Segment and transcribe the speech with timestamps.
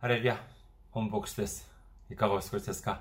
[0.00, 0.40] ハレルヤ、
[0.92, 1.68] 本牧師です。
[2.08, 3.00] いかがお過ごしですか？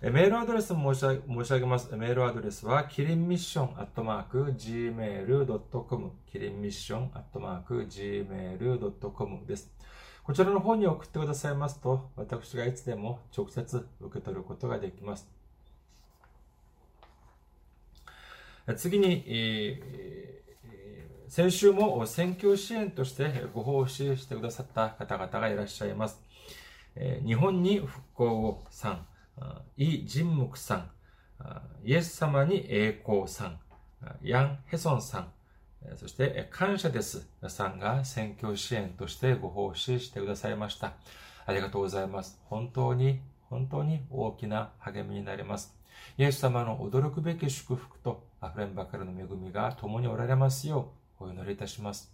[0.03, 1.95] メールアドレスも申し上げます。
[1.97, 9.71] メールアドレスはキリンミッションアットマーク gmail.com キリンミッションアットマーク gmail.com です。
[10.25, 15.31] こちらの方に送ってくださいますと、私がいつでも直接受け取ることができます。
[18.77, 20.52] 次に、えー
[21.33, 26.21] 先週も選挙支援としてご奉仕してくださった方々がいらっしゃいます。
[27.25, 29.07] 日本に復興をさん、
[29.79, 30.91] イ・ジンムクさん、
[31.85, 33.59] イエス様に栄光さん、
[34.23, 35.33] ヤン・ヘソンさん、
[35.97, 40.93] そして感謝ですさんが選挙支援としてご奉仕してくださいました。
[41.47, 42.39] ありがとうございます。
[42.45, 45.75] 本当に、本当に大きな励みになります。
[46.19, 52.13] イエス様の驚くべき祝福と溢れんばかりの恵みが共におられますよう、お祈りいたします。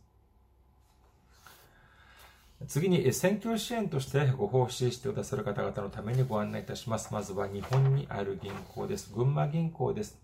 [2.67, 7.15] 次に、選挙支援としてご奉仕してくださる方々のためにご案内いたします。
[7.15, 9.13] まずは日本にある銀行です。
[9.15, 10.19] 群馬銀行です。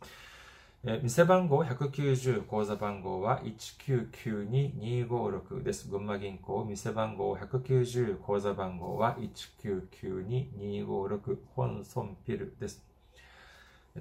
[1.02, 5.88] 店番号190、口座番号は1992256です。
[5.88, 9.16] 群馬銀行、店番号190、口座番号は
[9.62, 12.93] 1992256、本村ピルです。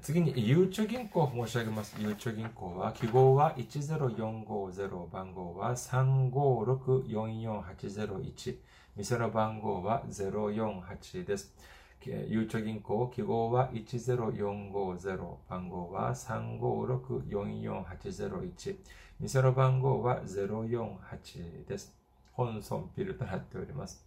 [0.01, 1.95] 次に、ゆうちょ銀行を申し上げます。
[1.99, 8.57] ゆうちょ銀行は、記号は10450、番号は356-44801、
[8.95, 11.53] 店の番号は048です。
[12.27, 18.77] ゆうちょ銀行、記号は10450、番号は356-44801、
[19.19, 21.95] 店の番号は048です。
[22.31, 22.63] 本村
[22.97, 24.03] ビルとなっております。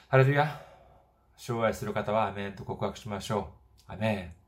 [0.08, 0.60] ハレルヤ。
[1.36, 3.48] 障害する方はアメンと告白しましょ
[3.88, 3.92] う。
[3.92, 4.42] アメン。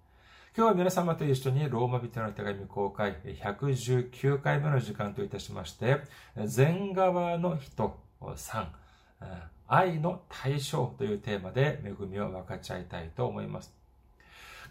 [0.56, 6.03] 今日は皆様と一緒にローマ人の手紙公開119回目の時間といたしまして、
[6.37, 8.66] 前側の人3、
[9.66, 13.84] 愛の対象というテーマで恵みを分かち合いたいと思います。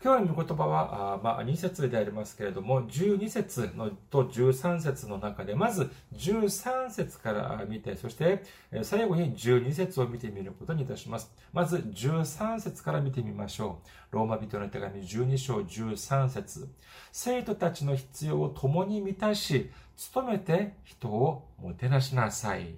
[0.04, 8.44] 今日の御言葉は、あまあ、2節でありますけれども、12節のと13節の中で、まず13節から見て、そして
[8.82, 11.32] 最後に12節を見てみることにいたします。
[11.54, 13.80] まず13節から見てみましょ
[14.12, 14.16] う。
[14.16, 16.68] ローマ人の手紙12章13節
[17.14, 19.72] 生徒たちの必要を共に満たし、
[20.14, 22.76] 努めて人をもてなしなさい。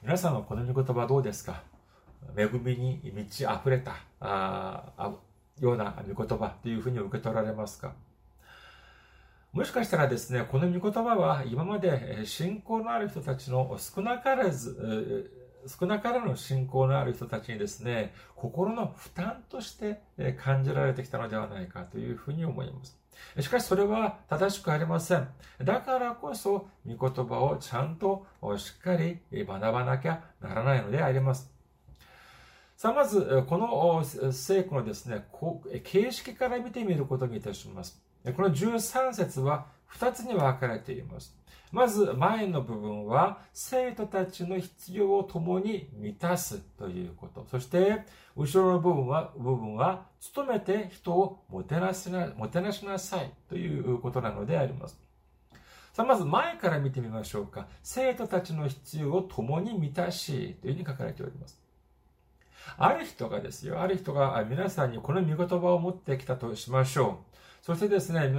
[0.00, 1.62] 皆さんはこの御言葉はどうですか？
[2.36, 5.12] 恵みに満ち溢れたあ
[5.60, 7.94] ような御言葉というふうに受け取られますか？
[9.52, 15.32] もしかしたらですね、この御言葉は今まで信仰のある人たちの少なからず、
[15.66, 20.00] 少なからぬ信仰のある人たちにですね、心の負担として
[20.38, 22.97] 感じられてきたのではないかというふうに思います。
[23.40, 25.28] しかしそれは正しくありません。
[25.62, 28.26] だからこそ、御言葉をちゃんと
[28.56, 31.50] しっかり学ばなきゃならないのであります。
[32.76, 35.26] さあ、まず、この聖句のですね、
[35.84, 38.00] 形式から見てみることにいたします。
[38.36, 41.36] この13節は2つに分かれています。
[41.70, 47.46] まず前の部分は生徒たちの必要を共に満たすということ。
[47.50, 48.04] そして
[48.36, 54.98] 後ろの部分は、部分は努めて人をもてなしな、もてなしなさいということなのであります。
[55.92, 57.66] さあ、まず前から見てみましょうか。
[57.82, 61.60] 生徒たちの必要を共に満たしというふうに書かれております。
[62.76, 67.36] ある人がですよ、ある人が皆さんにこの御言葉を持ってきたとしましょう。
[67.62, 68.32] そしてですね、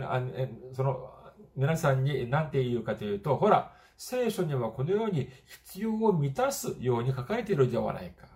[0.74, 1.12] その
[1.59, 5.29] 皆さんに何て言うかというと、ほら、聖書にはこのように
[5.65, 8.27] 必要を満たすように書かれているではないか。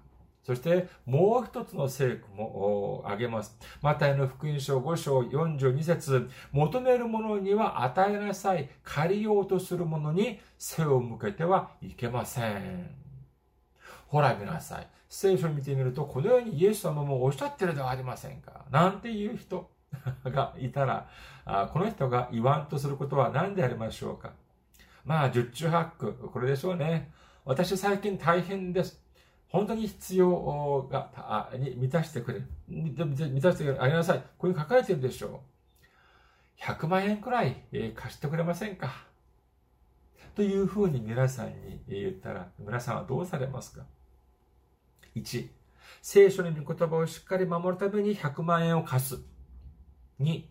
[0.46, 3.58] そして、もう一つの聖句も挙げます。
[3.82, 8.70] マタイの福音書5章42節求める者には与えなさい。
[8.84, 12.90] 借りようとする者に背を向けてはいけません。
[14.08, 14.88] ほら見なさい。
[15.08, 18.66] 聖書を見てみると、このようにイエス様もおっしゃってるではありませんか。
[18.70, 19.73] なんていう人。
[20.26, 21.10] がいたら、
[21.72, 24.32] この人が言わんとすることは何でありましょうか？
[25.06, 27.12] まあ、十中八九、これでしょうね。
[27.46, 29.02] 私最近大変です。
[29.50, 32.42] 本当に必要が、に満たしてくれ。
[32.68, 34.24] 満たしてあげなさい。
[34.38, 35.42] こういう書かれてるでしょ
[36.62, 36.62] う。
[36.64, 37.58] 100万円くらい
[37.96, 39.06] 貸してくれませんか？
[40.36, 43.84] というふうに皆さんに言ったら、皆さんはどうされますか
[45.16, 45.50] ?1、
[46.02, 49.33] 聖書の御言葉をしっかり守るために100万円を貸す。
[50.24, 50.44] 2、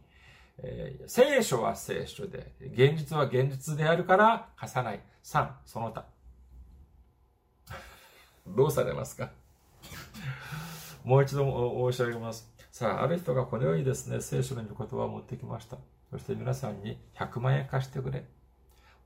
[0.58, 5.00] えー、聖書は聖書で、現実は現実であるから貸さない。
[5.24, 6.04] 3、その他。
[8.46, 9.30] どうされますか？
[11.04, 12.50] もう一度申し上げます。
[12.70, 15.78] さあ、ある人がこのようにですね、聖書の御言葉を持ってきました。
[16.10, 18.24] そして皆さんに100万円貸してくれ。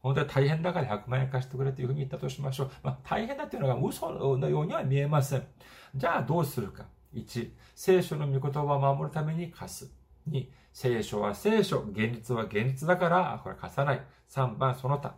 [0.02, 2.70] 本当は大変だから100万円貸してくれというふうに言ったとしましょう。
[2.82, 5.46] まあ、大変だというのが嘘のようには見えません。
[5.94, 6.86] じゃあどうするか。
[7.14, 9.90] 1、聖書の御言葉を守るために貸す。
[10.30, 14.02] 2、聖書は聖書、現実は現実だから、これ貸さない。
[14.28, 15.14] 3番、その他。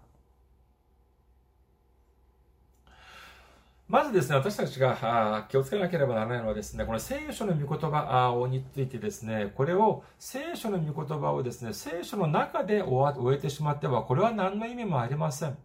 [3.88, 15.56] まずですね、私たちが気をつけなければならないのはですね、この聖書の御言葉についてですね、これを聖書の御言葉をですね、聖書の中で終えてしまっては、これは何の意味もありません。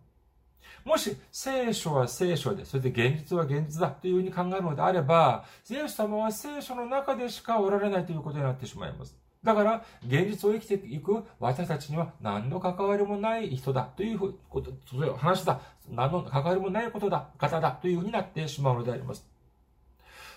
[0.86, 9.23] もし、聖書は聖書で、それで現実は現実だというふうに考えるのであれば、イエス様は聖書の中でしかおられないということになってしまいます。
[9.44, 14.19] だから、現実を生きていく私たちには何の関わりもない人だという
[14.50, 15.60] こと、そういう話だ。
[15.90, 19.34] 何の関わりもないことだ、方だというふうになってしまうのであります。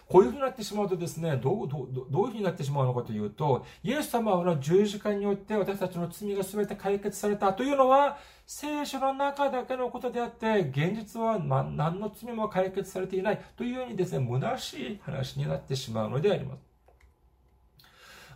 [0.08, 8.16] こういうふうになってしまうとですね、どう、どう、どういうふうになってしまうのかというと、イエス様の十字架によって私たちの罪が全て解決されたというのは、
[8.46, 16.65] 聖書の中だけのことであって、現実は何の罪も解決されていないというようにですね、虚しい話になってしまうのであります。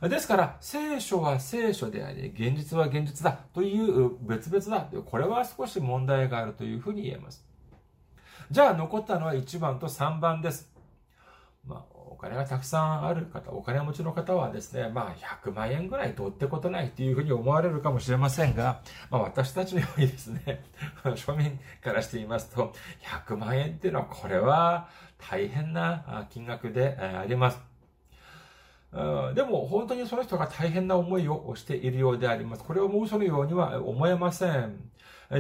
[0.08, 7.44] ですから、聖書は聖書であり、現実は現実だという別々だ、これは少し問題があるというふうに言えます。
[8.50, 10.70] じゃあ残ったのは1番と3番です。
[11.67, 20.65] まあ、お金がたくさんある方、お金持ちの方はですね、まあ、100万円ぐらいどうってことないというふうに思われるかもしれませんが、まあ、私たちのようにですね、
[21.05, 22.72] 庶民からして言いますと、
[23.03, 27.69] 100万円っていうのは、これは大変な金額であります。
[28.93, 32.65] でも本当にその人が大変な思いをしているようであります。
[32.65, 34.91] これをもうそのようには思えません。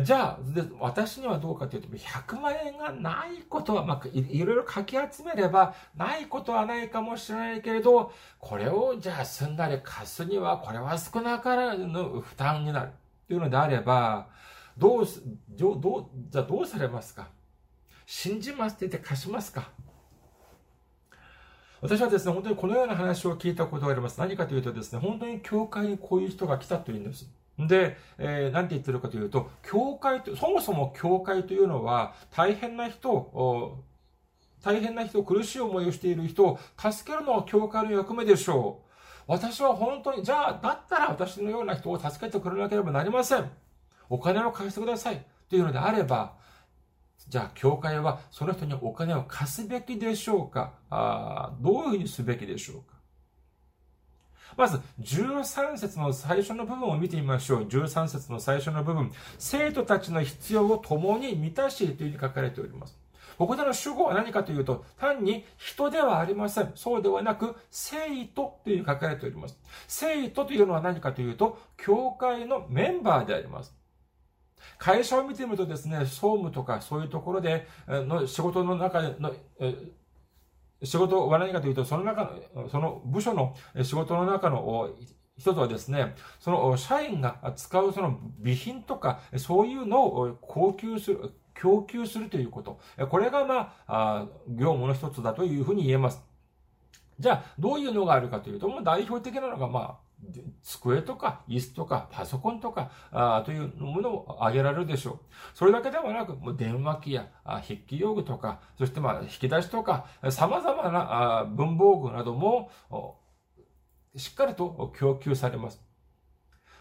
[0.04, 0.38] じゃあ、
[0.78, 12.90] 私にはどうかというと、100万円がないことは、まあい、いろいろかき集めれば、ないことはないかもしれないけれど、これをじゃあすんなり貸すには、これは少なからぬ負担になる。
[13.26, 14.28] というのであれば、
[14.78, 15.06] どう、
[15.56, 17.26] どう、じゃあどうされますか？
[18.06, 19.70] 信じますって言って貸しますか？
[21.82, 24.18] 私はですね、本当にこのような話を聞いたことがあります。
[24.18, 27.26] 何かというとですね、本当に教会にこういう人が来たというんです。
[27.58, 33.82] で、えー、何て言ってるかというと、教会と、そもそも教会というのは、大変な人を、
[34.62, 38.90] 大変な人、苦しい思いをしている人を助けるのは教会の役目でしょう。
[39.26, 43.50] 私は本当に、じゃあ、だったら私のような人を助けてくれなければなりません。
[44.10, 45.24] お金を貸してください。
[45.48, 46.34] というのであれば、
[47.28, 50.72] じゃあ、教会はその人にお金を貸すべきでしょうか？
[50.90, 52.96] あどういうふうにすべきでしょうか？
[54.56, 57.62] まず、13節の最初の部分を見てみましょう。
[57.64, 59.12] 13節の最初の部分。
[59.38, 62.98] 生徒たちの必要を共に満たしというふうに書かれております。
[63.38, 66.72] ここでの主語は何かというと、単に人ではありません。
[66.74, 69.56] そうではなく、生徒というふうに書かれております。
[69.86, 73.72] 生徒というのは何かというと、教会のメンバーであります。
[74.78, 79.32] 会社を見てみるとですね、総務とかそういうところで、の仕事の中の、
[80.82, 84.90] 仕事は何かというと、その中の、その部署の仕事の中の
[85.36, 92.78] 一つはですね、その社員が使うその備品とか、そういうのを供給する、供給するということ。
[93.08, 96.22] これがまあ、業務の一つだというふうに言えます。
[97.18, 100.09] じゃあ、どういうのがあるかというと、もう代表的なのが、まあ、
[100.62, 105.18] 机とか椅子とかパソコンとかあというものを挙げられるでしょう。
[105.54, 107.28] それだけではなく、もう電話機や
[107.62, 112.70] 筆記用具とか、そしてまあ引き出しとか、様々な文房具なども
[114.16, 115.80] しっかりと供給されます。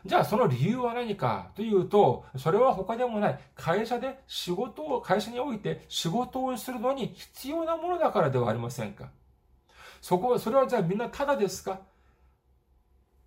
[0.06, 3.40] じゃあその理由は何かというと、それは他でもない。
[3.54, 9.12] 会社で仕事を、会社において仕事をするのに必要なものだからではありませんか。
[10.00, 11.82] そこは、それはじゃあみんなただですか？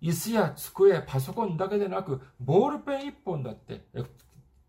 [0.03, 3.85] 椅子や机、パソコンだけでなく、ボールペン1本だって、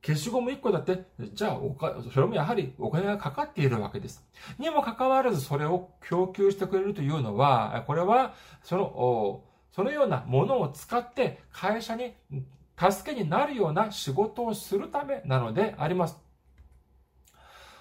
[0.01, 4.25] 消しゴム1個だって、じゃあおか、それもやはりお金がかかっているわけです。
[4.61, 12.15] にもかかわらずそれを供給してくれるというのは、これは、その、そのようなものを使って会社に
[12.79, 16.24] 助けになるような仕事をするためなのであります。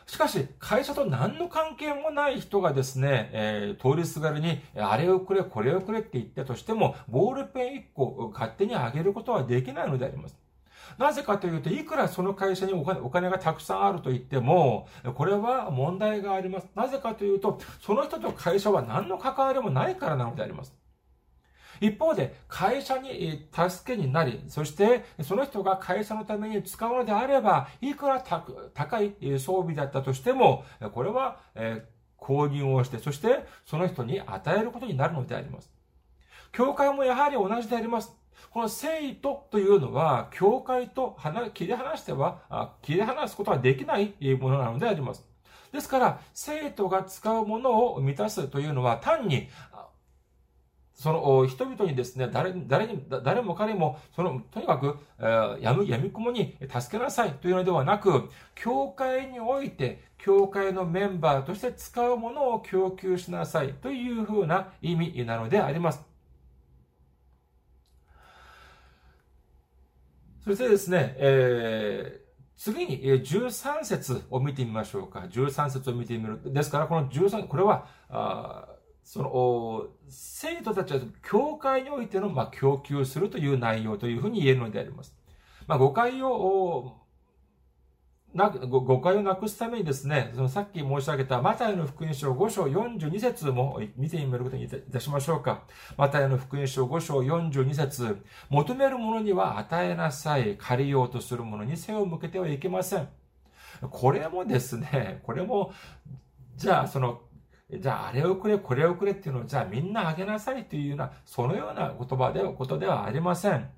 [0.06, 10.38] しかし、会社と何の関係もない人がですね、えー、通りすがりに、あれをくれ、これをくれって言ったとしても、ボールペン1個勝手にあげることはできないのであります。
[10.98, 16.68] なぜかというと、いくらその会社にお金お金がたくさんあると言っても、これは問題があります。
[16.76, 20.74] なぜかというと、その人と会社は何の関わりもないからなのであります。
[21.80, 30.64] 一方で、会社に助けになり、そしてその人が会社のために使うのであれば、いくら高い装備だったとしても、
[30.94, 31.40] これは
[32.18, 35.72] 購入をして、そしてその人に与えることになるのであります。
[36.52, 38.16] 教会もやはり同じであります。
[38.52, 41.18] この生徒というのは、教会と
[41.54, 45.26] 切り離しては、切り離すことはできないものなのであります。
[45.72, 49.50] ですから、生徒が使うものを満たすというのは、単に
[51.04, 66.02] その人々にですね、誰誰に、誰も彼も、その、とにかく、えー、闇、闇雲に助けなさいというのではなく、教会において、教会のメンバーとして使うものを供給しなさいというふうな意味なのであります。
[70.46, 72.24] そしてですね、えー
[72.56, 75.22] 次に13節を見てみましょうか。
[75.30, 76.40] 13節を見てみる。
[76.46, 78.73] ですから、この13、これは、あ
[79.04, 85.16] その、生徒たちは教会においての、まあ、供給するという内容というふうに言えるのであります。
[85.68, 86.98] まあ、誤解を、
[88.34, 95.64] な誤解をなくすためにですね、そのさっき申し上げたマタイの福音書5章42節も見てみることにいたしましょうか。
[95.98, 98.18] マタイの福音書5章42節
[98.50, 100.58] 求める者には与えなさい。
[100.58, 103.08] 借りようとする者に背を向けてはいけません。
[103.92, 105.72] これもですね、これも、
[106.56, 107.22] じゃあその
[107.80, 113.70] じゃああれをくれ、これをくれっていうのを、じゃあみんなあげなさいというような、そのような言葉では、ことではありません。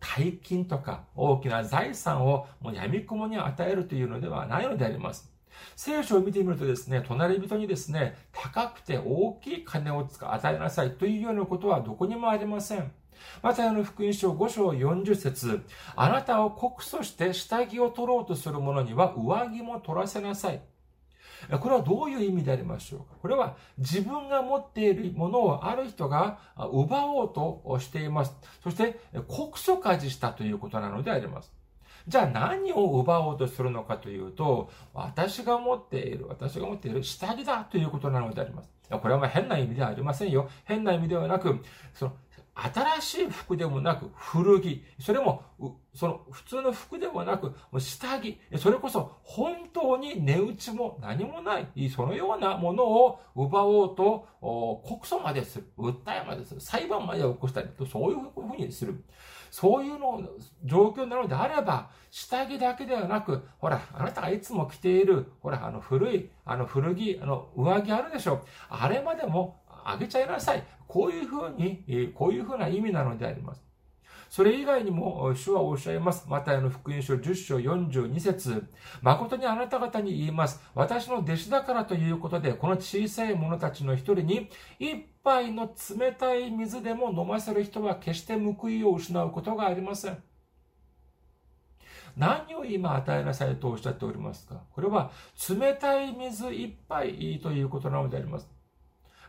[0.00, 5.30] 大金とか大きな財産をもう闇雲に与えるというのではないのであります。
[5.76, 12.92] 聖書を見てみるとですね、隣人にですね、高くて大きい金を与えなさいというようなことはどこにもありません。
[13.42, 15.62] またあの福音書5章40節
[15.94, 20.62] あなたを告訴して下着を取ろうとする者には上着も取らせなさい。
[21.60, 23.06] これはどういう意味でありましょうか？
[23.22, 26.38] これは自分が持っているものをある人が
[26.72, 28.34] 奪おうとしています。
[28.62, 31.52] そして告訴開示したということなのであります。
[32.08, 38.70] じゃあ何を奪おうとするのかというと、私が持っている、私が持っている下着だということなのであります。
[38.90, 40.48] これはま変な意味ではありませんよ。
[40.64, 41.62] 変な意味ではなく、
[41.94, 42.12] その
[42.54, 44.84] 新しい服でもなく古着。
[44.98, 45.42] それも、
[45.94, 48.38] その普通の服でもなく、下着。
[48.58, 51.90] それこそ本当に値打ちも何もない。
[51.90, 55.66] そのようなものを奪おうと、告訴までする。
[55.78, 56.60] 訴えまでする。
[56.60, 59.04] 裁判まで起こしたり、そういうふうにする。
[59.50, 60.22] そういうの
[60.64, 68.44] 状況なのであれば、下着だけではなく、ほら、あなたがいつも着ている、ほら、あの古い、あの古着、あの上着あるでしょ。
[68.68, 70.62] あれまでもあげちゃいなさい。
[70.86, 73.62] こういうふうに、こういうふうな意味なのであります。
[74.28, 76.24] それ以外にも、主はおっしゃいます。
[76.28, 78.64] マタイの福音書10章42節
[79.02, 80.62] 誠にあなた方に言います。
[80.74, 85.68] 私の弟子だからということで、この小さい者たちの一人に、一杯の
[85.98, 90.22] 冷たい水でも飲ませる人は決して報いを失うことがありません。
[92.16, 94.62] 何を今与えなさいとおっしゃっておりますか？
[94.72, 95.12] これは
[95.48, 98.48] 冷たい水一杯ということなのであります。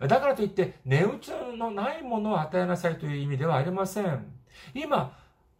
[0.07, 4.25] だからといって、値打ちのないものを与えなさいという意味ではありません。
[4.73, 5.17] 今、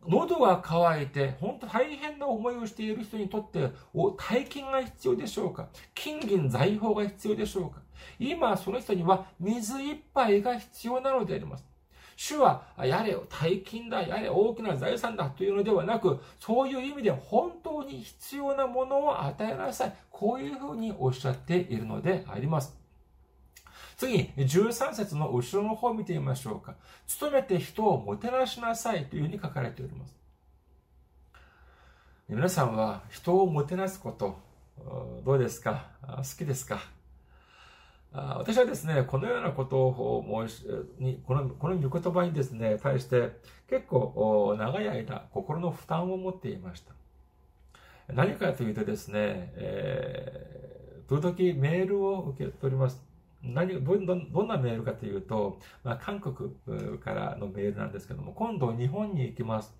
[0.07, 5.67] 喉が渇いて、本当大変な思いをしている人にとって、大金が必要でしょうか？
[5.93, 7.81] 金銀財宝が必要でしょうか？
[8.17, 11.65] 今、その人には水一杯が必要なのであります。
[12.15, 19.93] 主は、やれよ大金だ、やれ大きな財産だというのではなく、そういう意味で本当に必要なものを与えなさい。
[20.09, 22.80] こういうふうにおっしゃっているのであります。
[24.01, 26.73] 次、13節の後ろの方を見てみましょうか。
[27.19, 30.15] 努めて人をもてなしなさいというふうに書かれております。
[32.27, 34.39] 皆さんは人をもてなすこと、
[35.23, 35.91] どうですか？
[36.01, 36.81] 好きですか？
[38.11, 40.65] 私はですね、このようなことを申し
[40.97, 43.33] に、この、この御言葉にですね、対して
[43.69, 46.95] 結構長い間心の負担を持っていました。
[48.11, 53.10] 何かというとですね、えー、時々メールを受け取ります。
[53.43, 56.51] 何どどんなメールかというと、まあ、韓国
[56.99, 59.75] からのメールなんですけども、今度日本に行きます。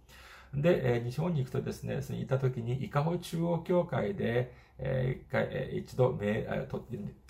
[0.54, 6.84] で、えー、日本に行くとですね、その行った時に、伊香保中央教会で、えー、一回、えー、一度め、と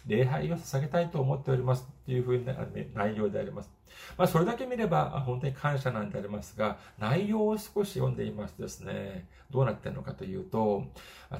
[0.08, 2.55] 礼拝を捧げたいと思っておりますというふうな
[2.96, 3.70] 内容であります。
[4.17, 10.86] まあ、それだけ見れば本当に感謝なんでありますが、内容を少し読んでいますとですね、どうなってるのかというと、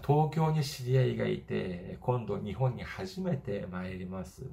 [0.06, 4.44] 東京に知り合いがいて、今度日本に初めて参ります。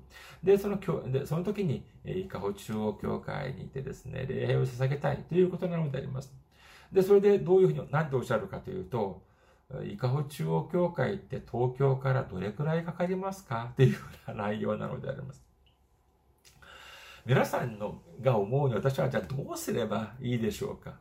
[0.42, 0.78] で、その
[1.10, 6.32] でその時に、伊香保中央教会にいてですね、礼拝を捧げたいということなのであります。
[6.92, 9.20] で、それでどういうふうに、何ておっしゃるかというと、
[9.84, 13.98] 伊香保中央教会って東京からどれくらいかかりますかっていうよ
[14.28, 15.44] うな内容なのであります。
[17.26, 20.94] 皆さんのが思うに私はじゃあどうすればいいでしょうか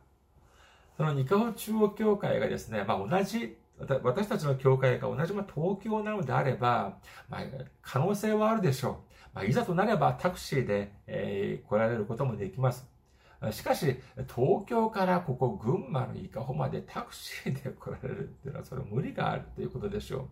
[0.98, 3.56] その伊香保中央教会がですね、まあ同じ
[4.02, 6.98] 私たちの教会が同じ東京なのであれば、
[7.28, 7.42] まあ、
[7.80, 8.94] 可能性はあるでしょう。
[9.34, 12.86] まあ、いざとなればタクシーで、えー、来られることもできます。
[13.52, 13.96] しかし、
[14.34, 20.28] 東京からここ群馬の伊香保までタクシーで来られるっていうのは、それ無理があるということでしょう。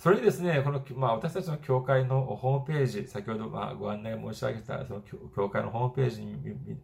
[0.00, 5.02] それにですね、この、まあ、私たちの教会のホームページ、先ほど、まあ、ご案内申し上げた、その
[5.36, 6.22] 教会のホームページ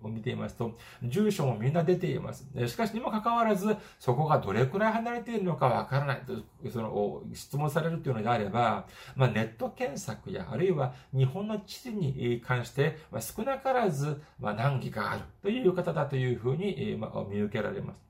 [0.03, 2.47] を見ていますと、住所もみんな出ています。
[2.67, 6.23] しかし、にもかかわらず、そこがどれくらい離れているのかわからない、
[6.71, 18.05] その、質問されるというのであれば、まあ、ネット検索や、あるいは日本の地理に関して、まあ、少なからず、まあ、難儀があるという方だというふうに、まあ、見受けられます。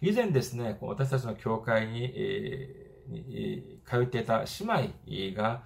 [0.00, 2.83] 以前ですね、私たちの教会に、えー
[3.88, 5.62] 通っていた姉妹が、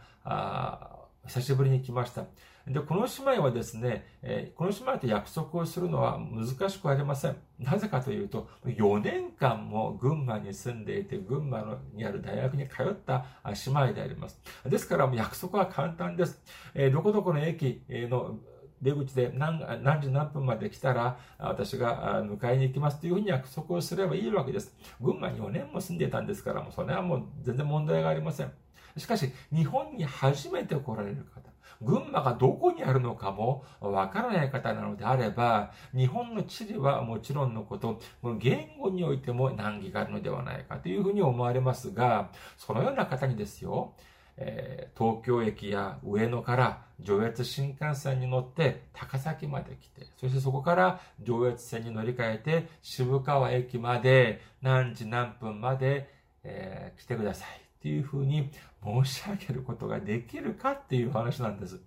[1.26, 2.24] 久しぶりに来ました。
[2.66, 7.36] で、この姉妹はですね、えこの姉妹と約束をするのは難しくありません。
[7.58, 14.38] なぜかというと、4年間も群馬に住んでいて、群馬のにある大学に通った姉妹であります。
[14.66, 16.42] ですから、約束は簡単です。
[16.74, 18.38] えどこどこの駅の
[18.80, 24.76] 出口で何何時何分まで来たら私が迎えに行きますというふうに約束をすればいいわけです。
[25.00, 28.52] 群馬に4年も住んでいたんですから、もうそれはもう全然問題がありません。
[28.96, 31.48] しかし、日本に初めて来られる方、
[31.80, 38.00] 群馬がどこにあるのかもわからない方なのであれば、日本の地理はもちろんのこと、
[38.38, 43.94] 言語においても難儀があるのではないかというふうに思われますが、そのような方にですよ、
[44.40, 56.08] えー、東京駅や上野から上越新幹線に乗って高崎まで来て、そしてそこから上越線に乗り換えて渋川駅まで何時何分まで、
[56.44, 58.50] えー、来てくださいっていうふうに
[58.84, 61.80] 申し上げることができるかっていう話なんです。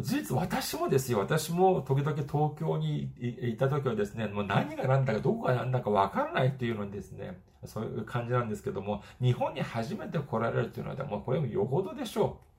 [0.00, 12.54] 事実、私もですよ、私も時々東京に行った時はですね、もう何が何だかどこが何だかわからないっていうのにですね、そういう感じなんですけども、日本に初めて来られるというのは、もうこれもよほどでしょう。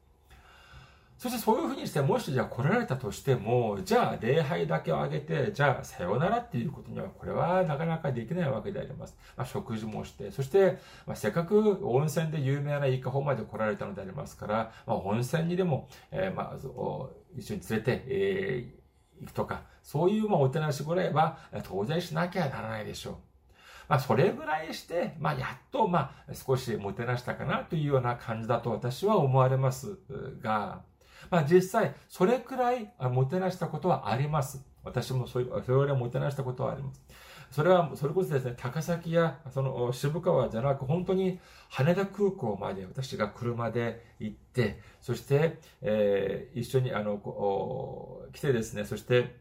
[1.17, 9.15] そしてそういうふうにして、もしじゃあ来られたとしても、じゃあ礼拝だけをあげて、じゃあさようならっていうことには、これはなかなかできないわけであります。
[9.37, 16.57] まあ、食事もして、そして、まあ、せっかく温泉で有名な伊香保まで来られたのでありますから、まあ、温泉にでも、えー、まあ、
[17.37, 23.15] 一緒に連れて、えー、行くとか、そういうまあお手なしぐらいは当然しなきゃならないでしょう。
[23.87, 29.97] まあ、それぐらいして、まあ、やっと、まあ、少しもてなしたかなというような感じだと私は思われます
[30.41, 30.81] が、
[31.29, 34.63] まあ、実際、それくらいもてなしたことはあります。
[34.83, 37.01] 私もそれそれぐらいもてなしたことはあります。
[37.51, 49.35] それは、それこそですね、高崎や、その、渋川じゃなく、本当に羽田空港まで私が車で行って、そして、えー、一緒に、あの、こ来てですね、そして、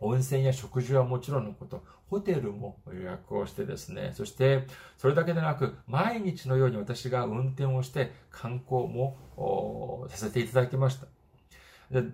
[0.00, 4.66] 温泉や食事はもちろんのこと、ホテルも予約をしてですね、そして
[4.98, 11.06] それだけでなく、毎日のように私が運転をして観光もさせていただきました。
[11.90, 12.08] で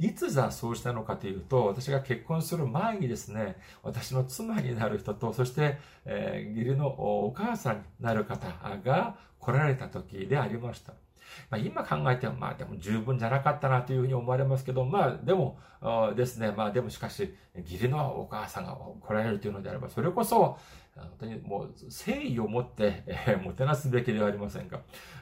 [0.00, 8.48] いつじゃそうしたのかというと、私が結婚する前にですね、私の妻になる人と、そして、えー、義理のお母さんになる方
[8.84, 10.94] が来られた時でありました。
[11.50, 15.58] まあ、今考えても、まあでも十分じゃなかったなというふうに思われますけど、まあでも
[16.14, 20.58] ですね、まあでもしかし、義理のお母さんが来られるというのであれば、それこそ、
[20.96, 24.80] 本当にもう誠意を持って、えー、もてなすべきではありませんか。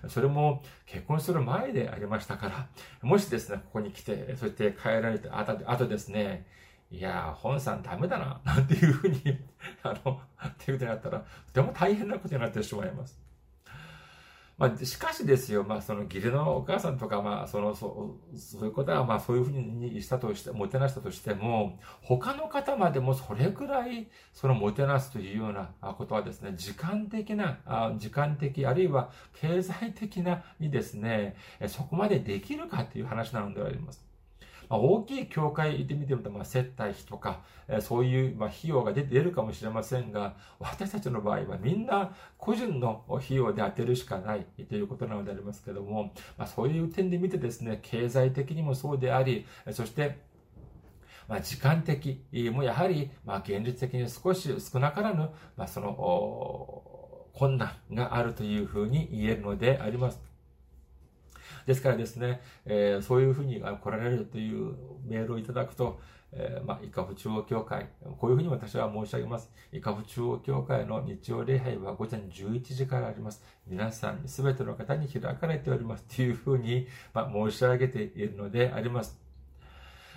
[0.09, 2.69] それも結婚する前でありましたから、
[3.03, 6.47] もしですね、ここに来て、そして帰られて、あとあとですね、
[6.91, 9.21] いや本さんダメだな、なんていうふうに、
[9.83, 13.26] あの、っていうことになったら、とても大変なことになってしまいます。
[14.59, 31.37] まあ、しかしですよ、まあ、その義理のお母さんとか、まあ、その、そう、そういうことは、まあ、そういうふうにしたとして、もてなしたとしても、他の方までもそれくらい、そのもてなすというようなことはですね、時間的な、あ時間的、あるいは経済的なにですね、
[31.69, 34.06] そこまでできるかという話なのであります。
[34.69, 50.19] まあ、大きい教会で見てみると、まあ、接待費とか、えそういう、まあ、費用が出るかもしれませんが、私たちの場合はみんな個人の費用で当てるしかないということなのでありますけども、まあ、そういう点で見てですね、経済的にもそうであり、そして、
[51.29, 60.26] まあ、時間的もやはり、まあ、現実的に少し少なからぬ、まあ、その、困難があるというふうに言えるのであります。
[61.67, 64.75] ですからですね、えー、そういうふうに来られるという
[65.05, 66.01] メールをいただくと、
[66.33, 69.51] えー、まあ、伊香保中央教会、こういうふうに私は申し上げます。
[69.73, 73.43] 伊香保中央教会の日曜礼拝は午前11時からあります。
[73.67, 76.05] 皆さん、すべての方に開かれております。
[76.05, 79.27] というふうに、まあ、申し上げているのであります。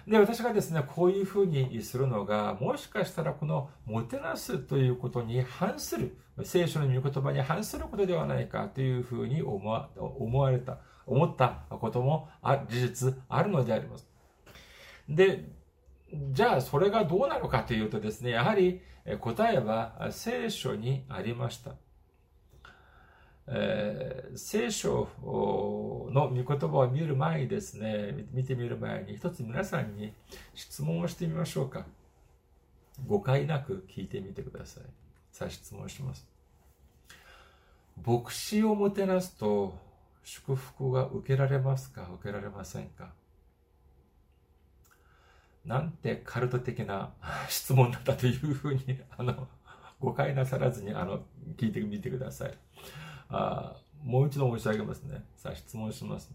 [0.07, 10.79] で、私がですね、こういうふうにするのが、もしかしたらこのもてなすということに反する、聖書の御言葉に反することではないかというふうに思われた。
[11.09, 12.29] 思ったことも
[12.69, 14.07] 事実あるのであります。
[15.07, 15.49] で、
[16.31, 18.81] じゃあそれがどうなのかというとですね、やはり
[19.19, 21.75] 答えは聖書にありました。
[23.51, 30.13] えー、聖書の御言葉を見る前にですね、見てみる前に一つ皆さんに
[30.53, 31.85] 質問をしてみましょうか。
[33.07, 34.83] 誤解なく聞いてみてください。
[35.31, 36.27] さあ質問します。
[38.05, 39.73] 牧師をもてなすと
[40.23, 42.09] 祝福が受けられますか？
[42.15, 43.13] 受けられませんか？
[45.65, 47.11] なんてカルト的な
[47.49, 49.47] 質問だったというふうに、あの、
[49.99, 51.23] 誤解なさらずに、あの、
[51.57, 52.57] 聞いてみてください。
[53.29, 55.25] あもう一度申し上げますね。
[55.35, 56.31] さあ、質問します。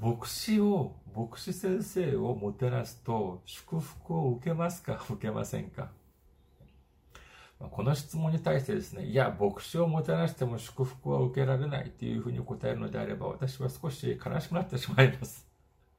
[0.00, 5.00] 牧師を、牧師先生をもてなすと祝福を受けますか？
[5.08, 5.90] 受けませんか？
[7.58, 15.48] この質問に対してですね、いや、牧師をもたらしても祝福は受けられないというふうに答えるのであれば、私は少し悲しくなってしまいます。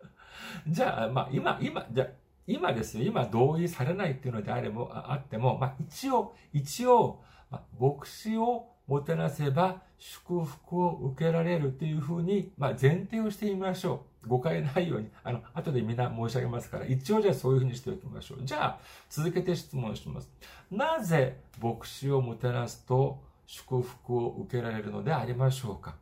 [0.67, 2.07] じゃあ、まあ、今、今、じゃ
[2.45, 14.27] 今ですよ、今同意されないっていうのであれば、あっても、まあ、一応、一応、ま、牧師をもてなせば祝福を受けられるというふうに、まあ、前提をしてみましょう。
[14.27, 18.39] 誤解ないように、あの、後でみんな申し上げますから、一応じゃあそういうふうにしておきましょう。
[18.43, 20.29] じゃあ、続けて質問します。
[20.69, 25.95] なぜ牧師をもてなすと祝福を受けられるのでありましょうか？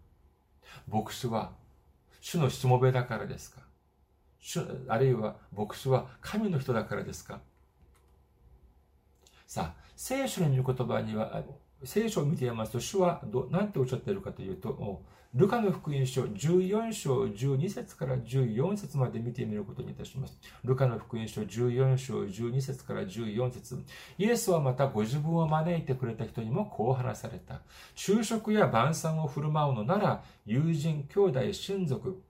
[0.92, 1.52] 牧師は
[2.20, 3.62] 主のしもべだからですか？
[4.40, 7.42] 主あるいは牧師は神の人だからですか？
[9.46, 11.44] さあ、聖書の御言葉には、
[11.84, 15.04] 聖書を見てみますと、主はど何ておっしゃっているかというと、
[15.36, 20.40] ルカの福音書14章12節から14節まで見てみることにいたします。
[20.64, 23.84] ルカの福音書14章12節から14節
[24.18, 27.60] イエスはまたご自分を招いてくれた人にもこう話された。
[27.96, 32.24] 昼食や晩餐を振る舞うのなら、友人、兄弟、親族、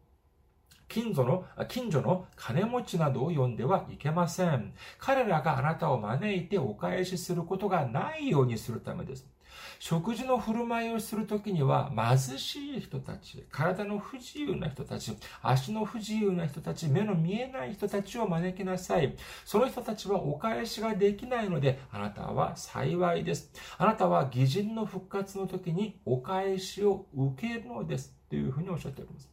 [0.88, 4.74] 近所の、近所の金持ちなどを呼んではいけません。
[4.98, 9.35] 彼らがあなたを招いてお返しすることがないようにするためです。
[9.80, 19.16] 食事の振る舞いをするときには、貧しい人たち、体の不自由な人たち、足の不自由な人たち、目の見えない人たちを招きなさい。
[19.44, 23.52] その人たちはお返しができないので、あなたは幸いです。
[23.78, 28.16] あなたは義人の復活の時にお返しを受けるのです。
[28.30, 29.30] というふうにおっしゃっております。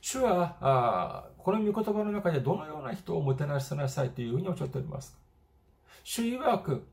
[0.00, 5.18] 主は、あこの御言葉の中でどのような人をもてなしなさいというふうにおっしゃっております。
[6.04, 6.86] 主曰く、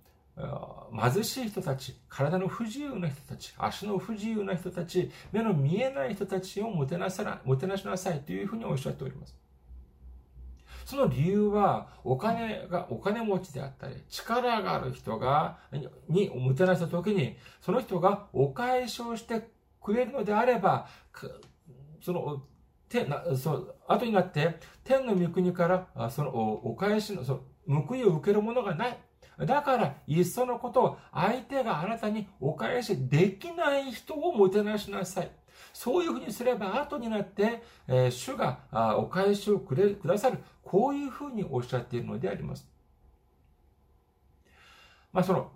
[0.96, 9.36] 貧しい人たち、体の不自由な人たち、足の不自由な人たち、目の見えない人たちをもてなさなもてなしなさいというふうにおっしゃっております。
[10.86, 15.58] その理由は、お金が、お金持ちであったり、力がある人が、
[16.08, 19.50] にもてなした時に、その人がお返しをして
[19.82, 20.88] くれるのであれば、
[22.00, 22.44] その、
[22.88, 28.98] 天、そう、後になって、天の御国から、その、お返しの、その、報いを受けるものがない。
[29.46, 35.32] だから、いっそのことを、相手があなたにお返しできない人をもてなしなさい。
[35.74, 38.60] そういうふうにすれば、後になって、えー、主が
[38.98, 40.40] お返しをくれくださる。
[40.64, 42.68] こういうふうにおっしゃっているのであります。
[45.14, 45.52] まあ、その、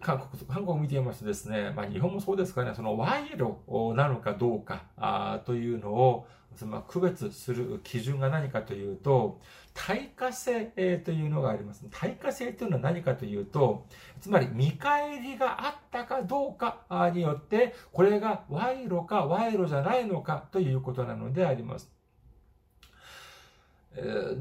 [0.00, 6.26] 韓国、韓国を見ていますとですね、まあ、日本もそうですからね、その賄賂なのかどうかあというのを、
[6.66, 9.40] まあ、区別する基準が何かというと、
[9.74, 10.66] 対価性
[11.04, 11.86] というのがあります。
[11.90, 13.86] 対価性というのは何かというと、
[14.20, 21.90] つまり見返りがあったかどうかによって、これが賄賂か賄賂じゃないのかということなのであります。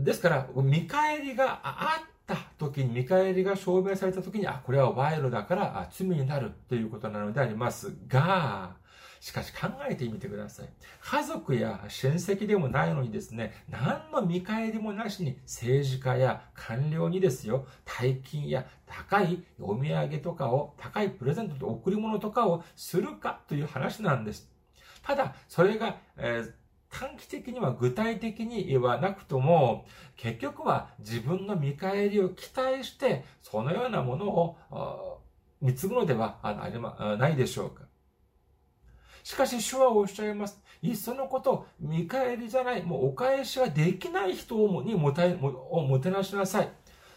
[0.03, 8.75] ですから、見返りがあった時に、見返りが証明された時に、あ、これは賄賂だから罪になるということなのでありますが、
[9.19, 10.69] しかし考えてみてください。
[11.01, 24.49] 家族や親戚でもないのにですね、何の見返りもなしに政治家や官僚にですよ、大金や高いお土産とかを、高いプレゼントと贈り物とかをするかという話なんです。
[25.03, 26.53] ただ、それが、えー
[26.89, 35.21] 短期的には具体的にはなくとも、結局は自分の見返りを期待して、そのようなものを
[35.61, 36.39] 貢ぐのでは
[37.19, 37.86] ないでしょうか。
[39.27, 40.57] しかし主はおっしゃいます。
[40.81, 46.69] いっそのこと、見返りじゃない、もうお返しができない人にもたをもてなしなさい。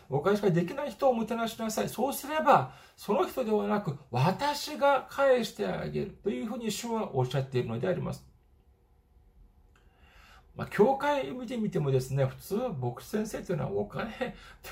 [0.08, 1.88] お返しができない人をもてなしなさい。
[1.88, 8.26] そうすれば、その人ではなく、私が返してあげるというふうに主はおっしゃっているのであります。
[10.56, 14.10] まあ、教会見てみてもですね、普通、牧師先生というのはお金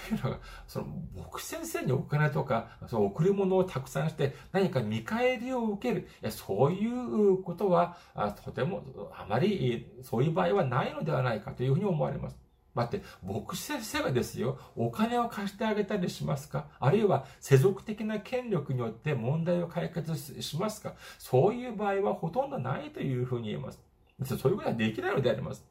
[0.09, 0.87] というのが、その、
[1.17, 6.09] 牧師先生にお金とか、その贈り物をたくさんして、何か見返りを受ける。
[6.23, 7.97] いや、そういうことは、
[8.45, 8.83] とても、
[9.17, 12.37] あまり、そういう場合はないのではないかというふうに思われます。
[12.75, 16.67] 待って、牧師先生がですよ、お金を貸してあげたりしますか？
[16.79, 20.95] あるいは世俗的な権力によって問題を解決しますか？
[21.19, 23.81] そういう場合はほとんどないというふうに言えます。
[24.25, 25.65] そういうことはできないのであります。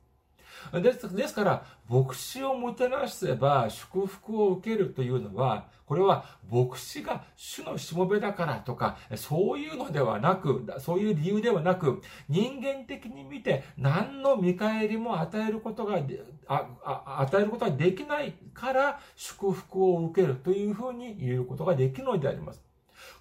[0.74, 16.00] ですですから、牧師をもてなせば祝福を受けるというのは、これは牧師が主のしもべだからとか、そういうのではなく、そういう理由ではなく、人間的に見て何の見返りも与えることが、
[16.48, 22.62] 与えることができないから祝福を受けるというふうに言うことができるのであります。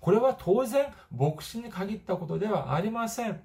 [0.00, 0.86] これは当然
[1.16, 3.40] 牧師に限ったことではありません。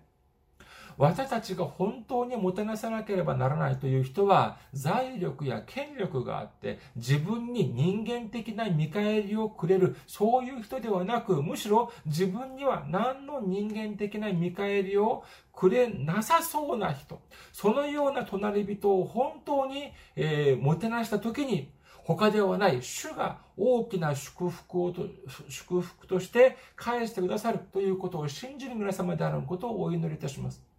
[0.97, 15.23] 私たちが本当にもてなさなければならないという人は、財力や権力があって、自分に人間的な見返りをくれる、そういう人ではなく、むしろ自分には何の人間的な見返りを
[15.54, 21.71] くれなさそうな人、そのような隣人を本当に、えー、もてなした時に、
[22.04, 25.08] 他ではない主が大きな祝福をと、
[25.49, 30.70] 祝福として返してくださるということを信じる皆様であることをお祈りいたします。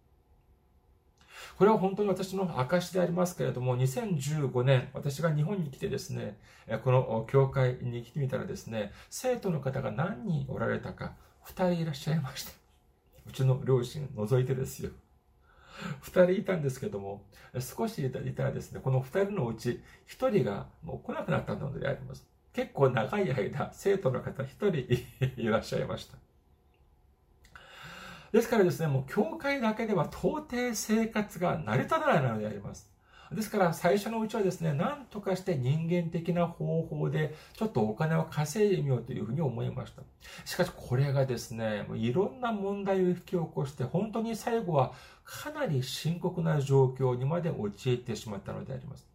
[1.57, 6.37] これは本当に私の証でありますけれども、2015年、私が日本に来てですね、
[6.83, 12.51] この教会に来てみたらですね、生徒の方が何人おられたか、2人いらっしゃいました。
[13.27, 14.91] うちの両親除いてですよ。
[16.03, 17.23] 2人いたんですけども、
[17.59, 22.25] 少しいたらですね、この2人のうち1人がもう来なくなったのであります。
[22.53, 24.47] 結構長い間、生徒の方1
[25.35, 26.17] 人いらっしゃいました。
[28.33, 32.91] ですからですね、もう教会だけでは到底生活が成り立たないのであります。
[33.31, 40.01] ですから最初のうちはですね、何とかして人間的な方法でちょっとお金を稼いでみようというふうに思いました。
[40.45, 44.93] しかしこれがですね、いろんな問題を引き起こして本当に最後は
[45.23, 49.07] かなり深刻な状況にまで陥ってしまったのであります。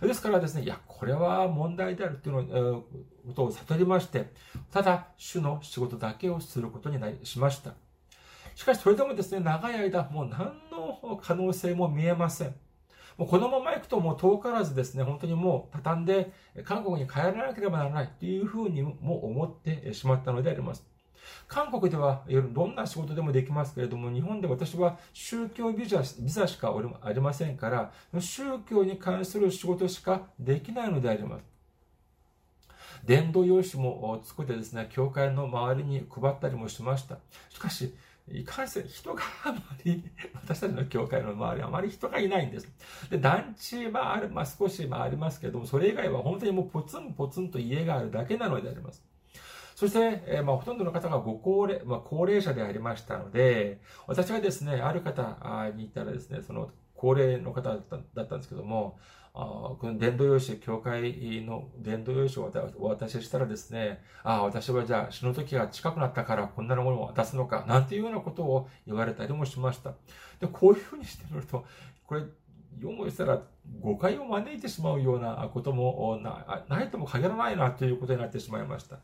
[0.00, 2.82] ですからですね、いや、これは問題であるというの
[3.26, 4.32] ことを悟りまして、
[4.70, 7.74] ただ、主の仕事だけをすることになりしました。
[8.54, 12.54] しかしそれでもですね、長い間、もう何の可能性も見えません。
[13.16, 16.32] もうこのまま行くともう遠からずですね、本当にもう畳んで
[16.64, 20.86] 韓国に帰らなければならないというふうにも思ってしまったのであります。
[21.46, 31.44] 韓国ではどんな仕事でもできますけれども、日本で私は宗教ビザビザしかありませんから、宗教に関する仕事しかできないのであります。
[33.04, 37.18] 伝道用紙も作ってですね、教会の周りに配ったりもしました。
[37.48, 37.94] しかし、
[38.28, 40.04] いかんせん人があまり、
[40.34, 42.68] 私たちの教会の周りあまり人がいないんです。
[43.10, 49.04] で、団地はある、まあ少しまありますけども、それ以外は本当にもうポツンポツンと家があるだけなのであります。
[49.74, 55.38] そして、えー、まあ、ほとんどの方がご高齢、まあ、高齢者でありましたので、私がですね、ある方
[55.74, 58.98] に言ったらですね、その、高齢の方だっただったんですけども、
[59.32, 69.94] この伝道用紙、教会の伝道用紙をお渡ししたらですね、ああ、私はじゃあ死ぬ時が近くなったからこんなものを渡すのか、なんていうようなことを言われたりもしました。
[70.40, 71.64] で、こういうふうにしてみると、
[72.06, 72.22] これ、
[72.78, 73.42] よもしたら
[73.80, 76.18] 誤解を招いてしまうようなことも
[76.68, 78.98] ないとも限らないなということになってしまいました。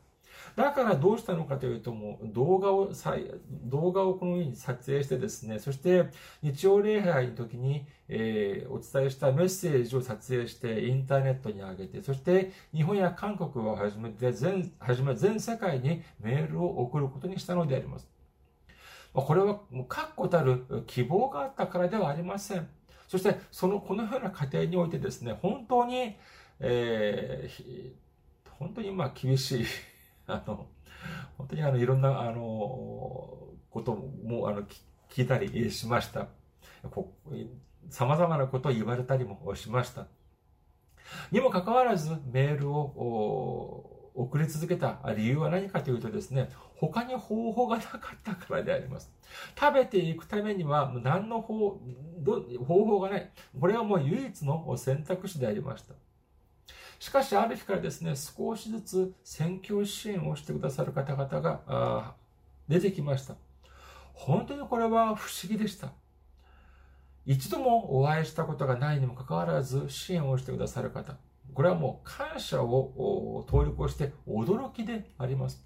[0.55, 2.91] だからどうしたのかというと、もう動画を、
[3.65, 6.07] 動画をこのように撮影してですね、そして
[6.41, 18.07] 日曜礼拝の時に、えー、お伝えしたメッセージを撮影してインターネットに上げて、そして日本や韓国をはじめて全、はじめ全世界にメールを送ることにしたのであります。
[19.13, 22.67] これは確固たる希望があったからではありません。
[23.07, 26.15] そして、その、このような過程においてですね、本当に、
[26.59, 27.93] えー、
[28.59, 29.65] 本当にまあ厳しい
[30.29, 30.67] あの、
[31.37, 32.39] 本当にあの、いろんな、あの、
[33.69, 34.63] ことも、あの、
[35.09, 36.27] 聞いたりしました。
[37.89, 40.07] 様々なことを言われたりもしました。
[41.31, 49.11] にもかかわらず、メールを送り続けた理由は何かというとですね、他に方法がなかったからであります。
[49.57, 51.79] 食べていくためには何の方
[52.65, 53.31] 方法がない。
[53.59, 55.93] これはもう唯一の選択肢でありました。
[56.99, 62.15] しかし、ある日からですね、少しずつ宣教支援をしてくださる方々が
[62.67, 63.35] 出てきました。
[64.13, 65.91] 本当にこれは不思議でした。
[67.25, 71.17] 一度もお会いしたことがないにもかかわらず支援をしてくださる方。
[71.53, 75.63] これはもう感謝を通り越して驚きであります。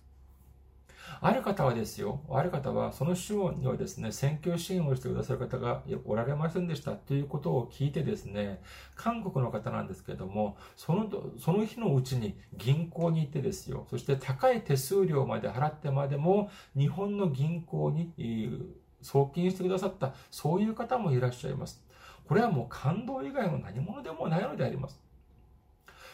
[1.24, 8.60] ある方はですよ、ある方は、その週にはですね、選挙支援をしてくださる方がおられませんでしたということを聞いてですね、
[8.96, 11.08] 韓国の方なんですけども、その、
[11.38, 21.84] その日のうちに銀行に行ってですよ、そして高い手数料まで払ってまでも、日本の銀行に送金してくださった、そういう方もいらっしゃいます。
[22.28, 25.00] これはもう感動以外の何者でもないのであります。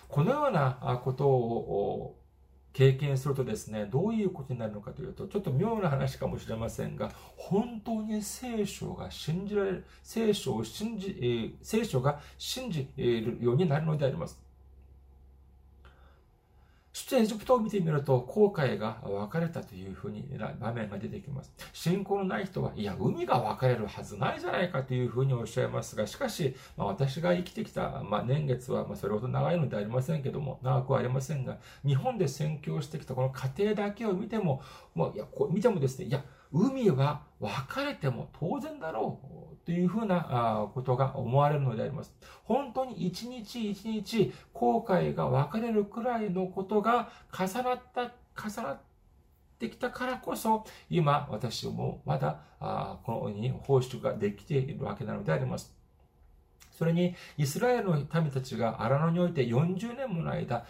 [0.10, 2.17] このようなことを
[2.78, 14.47] 経験するとですね、どういうことになるのかというと、ちょっと妙な話かもしれませんが、本当に聖書が信じられる、聖書を信じ、え、聖書が信じるようになるのであります。
[16.98, 20.28] そしてエジプトを見てみると、後悔が分かれたというふうに
[20.60, 21.54] 場面が出てきます。
[21.72, 34.64] 信仰のない人は、いや、海が分かれるはずないじゃないかというふうにおっしゃいますが、しかし、まあ、私が生きてきた、まあ、年月は、ま、それほど長いのでありませんけども、長くはありませんが、日本で宣教してきたこの過程だけを見ても、
[34.96, 39.20] もういやこう見てもですね、いや、海は分かれても当然だろ
[39.54, 42.14] うというふうなことが思われるのであります。
[42.44, 48.80] 本当に一日一日後悔が分かれるくらいのことが重なった、重なっ
[49.60, 52.40] てきたからこそ、今私もまだ
[53.04, 55.77] このように放出ができているわけなのであります。
[56.78, 60.64] それに、イスラエルの民たちが荒野において40年もの間、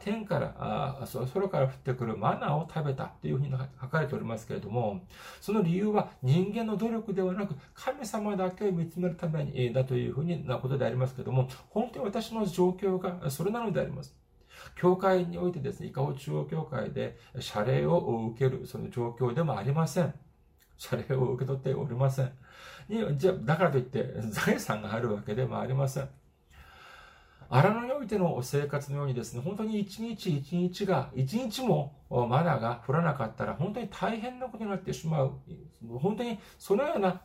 [0.00, 5.06] 天から、空から降ってくるマナーを食べたというふうに書かれておりますけれども、
[5.40, 14.14] その理由は人間の努力ではなく、神様だけを見つめるためにだというふうなことでありますけれども、本当に私の状況がそれなのであります。
[14.76, 20.14] 教会においてですね、伊香保中央教会で謝礼を受ける、その状況でもありません。
[20.76, 22.32] 謝礼を受け取っておりません。
[22.88, 26.08] にじゃだからといって 財産があるわけでもありません。
[27.50, 35.32] 荒野においての生活のようにですね、本当に一日一日が、一日もマナーが降らなかったら、本当に大変なことになってしまう。
[36.00, 37.20] 本当にそのような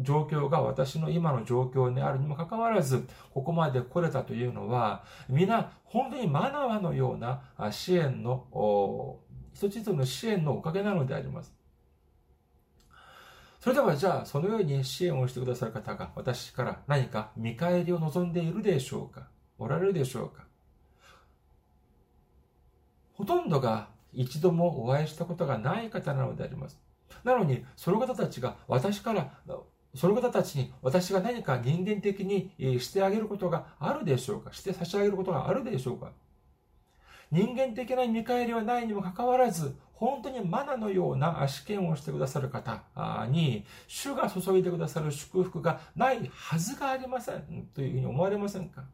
[0.00, 9.18] 状況が私の今の状況にあるにもかかわらず、ここまで来れたというのは、皆、本当にマナーのような支援の、
[9.52, 11.57] 一つ一つの支援のおかげなのであります。
[13.60, 19.28] それではじゃあ、そのように支援をしてくださる方が私から何か見返りを望んでいるでしょうか？
[19.58, 20.44] おられるでしょうか？
[23.14, 26.78] ほとんどが一度もお会いしたことがない方なのであります。
[27.24, 29.32] なのに、その方たちが私から、
[29.94, 34.52] その方たちに私が何か人間的にしてあげることがあるでしょうか？
[34.52, 36.12] して差し上げることがあるでしょうか？
[37.30, 42.82] 人間的な見返りはないにもかかわらず、本当にマナのような試験をしてくださる方
[43.30, 48.84] に、主が注いでくださる祝福がないはずがありませんというふうに思われませんか？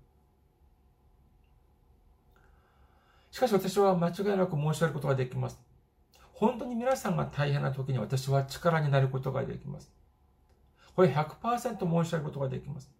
[3.30, 5.60] しかし私は間違いなく申し上げることができます。
[6.32, 9.92] 本当に皆さんが大変な時に私は力になることができます。
[10.96, 12.90] これ100%申し上げることができます。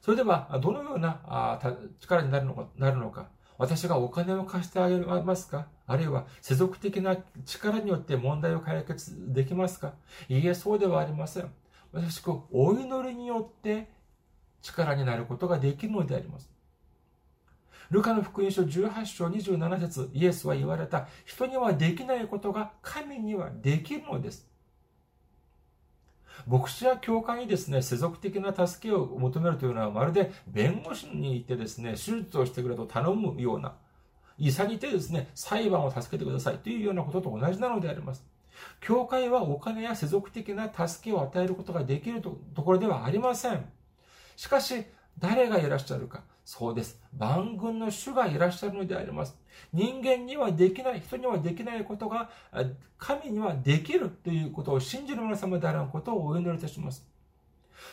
[0.00, 1.60] それでは、どのような
[2.00, 3.28] 力になるのか、なるのか。
[3.62, 5.68] 私がお金を貸してあげますか？
[5.86, 9.92] あるいは世俗的な力によって問題を解決できますか？
[10.28, 11.48] いいえ、そうではありません。
[11.92, 13.88] 私くお祈りによって
[14.62, 16.50] 力になることができるのであります。
[17.90, 24.44] ルカの福音書18章27節イエスは言われた、人にはできないことが神にはできるのです。
[26.46, 33.74] 牧師や教会にですね、世俗的な助けを求めるというのはまるで弁護士に行ってですね、手術をしてくれと頼むような、
[34.38, 38.24] 医者にいてですね、裁判を助けてくださいというようなことと同じなのであります。
[38.80, 42.30] 教会はお金や世俗的な助けを与えることができると
[42.62, 43.64] ころではありません。
[44.36, 44.84] しかし、
[45.18, 46.22] 誰がいらっしゃるか。
[46.44, 47.00] そうです。
[47.16, 49.36] 万軍の主がいらっしゃるのであります。
[49.72, 52.30] 人間にはできない、人にはできないことが、
[52.98, 57.06] 神にはできるということを信じる皆様であることをお祈りいたします。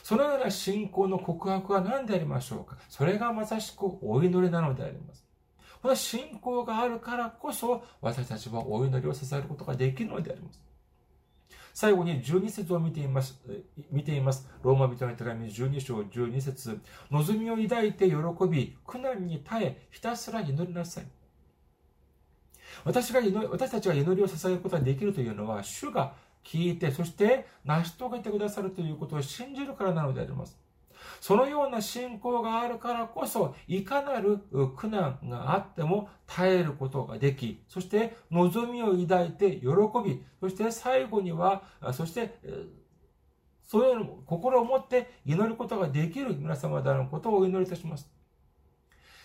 [0.04, 2.78] そのような信仰の告白は何でありましょうか？
[2.90, 5.24] それがまさしくお祈りなのであります。
[5.82, 10.60] この信仰があるからこそ、私たちはお祈りを支えることができるのであります。
[11.80, 13.40] 最後に12節を見ています。
[13.90, 14.46] 見ています。
[14.64, 16.78] ローマ人の手紙12章12節
[17.10, 18.16] 望みを抱いて喜
[18.52, 21.06] び、苦難に耐え、ひたすら祈りなさい。
[22.84, 30.58] 私が祈私たちが祈りを捧げることができるというのは、主が聞いて、そして成し遂げてくださるということを信じるからなのであります。
[31.20, 34.40] そのような信仰があるからこそ、いかなる
[34.76, 39.68] 苦難があっても耐えることができ、そして望みを抱いて喜
[40.04, 41.64] び、そして最後には、
[41.94, 42.40] そして、
[43.64, 48.10] そういう心を持って祈ることができる皆様であることをお祈りいたします。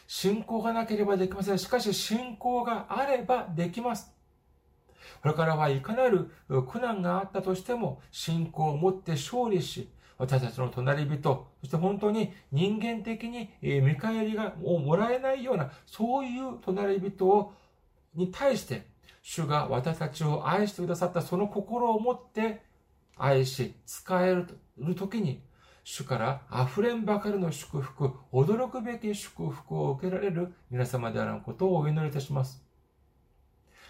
[0.07, 1.59] 信仰がなければできません。
[1.59, 4.13] しかし信仰があればできます。
[5.23, 6.31] これからはいかなる
[6.69, 9.89] 苦難があったとしても信仰を持って勝利し、
[10.19, 17.53] 私たちの隣人、そして本当に人間的に見返りがもらえないような、そういう隣人を
[18.15, 18.87] に対して、
[19.23, 22.63] 主が私たちを愛してくださったその心を持って
[23.17, 24.47] 愛し、使える
[24.95, 25.43] 時に、
[25.83, 32.63] 主から溢れんばかりの祝福、驚くべき祝福を受けられる皆様であることをお祈りいたします。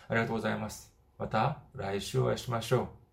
[0.08, 0.92] ありがとうございます。
[1.18, 3.03] また来週お会いしましょう。